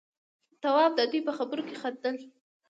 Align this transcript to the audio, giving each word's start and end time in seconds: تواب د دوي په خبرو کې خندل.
تواب 0.61 0.91
د 0.95 1.01
دوي 1.11 1.21
په 1.27 1.31
خبرو 1.37 1.63
کې 1.67 1.75
خندل. 1.81 2.15